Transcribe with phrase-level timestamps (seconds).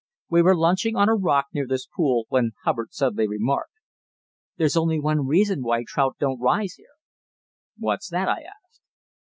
[0.31, 3.73] We were lunching on a rock near this pool when Hubbard suddenly remarked:
[4.57, 6.95] "There's only one reason why trout don't rise here."
[7.77, 8.81] "What's that?" I asked.